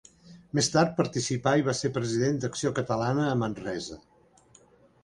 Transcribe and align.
Més 0.59 0.69
tard 0.75 0.95
participà 0.99 1.53
i 1.61 1.65
va 1.67 1.75
ser 1.81 1.93
president 1.99 2.41
d'Acció 2.47 2.73
Catalana 2.81 3.29
a 3.35 3.39
Manresa. 3.45 4.01